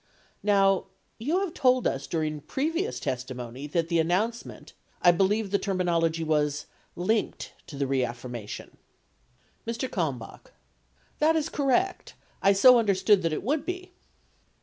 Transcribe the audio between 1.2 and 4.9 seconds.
have told us during previous testi mony that the announcement—